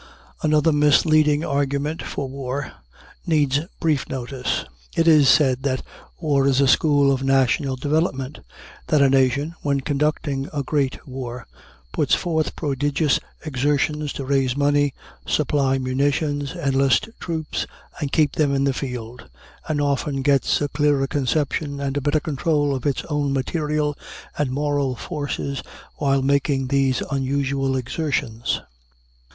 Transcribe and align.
Another 0.41 0.71
misleading 0.73 1.45
argument 1.45 2.01
for 2.01 2.27
war 2.27 2.71
needs 3.27 3.59
brief 3.79 4.09
notice. 4.09 4.65
It 4.97 5.07
is 5.07 5.29
said 5.29 5.61
that 5.61 5.83
war 6.19 6.47
is 6.47 6.59
a 6.59 6.67
school 6.67 7.11
of 7.13 7.21
national 7.21 7.75
development 7.75 8.39
that 8.87 8.99
a 9.03 9.11
nation, 9.11 9.53
when 9.61 9.81
conducting 9.81 10.49
a 10.51 10.63
great 10.63 11.05
war, 11.07 11.45
puts 11.93 12.15
forth 12.15 12.55
prodigious 12.55 13.19
exertions 13.45 14.11
to 14.13 14.25
raise 14.25 14.57
money, 14.57 14.95
supply 15.27 15.77
munitions, 15.77 16.53
enlist 16.55 17.07
troops, 17.19 17.67
and 17.99 18.11
keep 18.11 18.31
them 18.31 18.55
in 18.55 18.63
the 18.63 18.73
field, 18.73 19.29
and 19.67 19.79
often 19.79 20.23
gets 20.23 20.59
a 20.61 20.67
clearer 20.67 21.05
conception 21.05 21.79
and 21.79 21.95
a 21.95 22.01
better 22.01 22.19
control 22.19 22.73
of 22.73 22.87
its 22.87 23.03
own 23.05 23.33
material 23.33 23.95
and 24.35 24.49
moral 24.49 24.95
forces 24.95 25.61
while 25.97 26.23
making 26.23 26.69
these 26.69 27.03
unusual 27.11 27.75
exertions. 27.75 28.61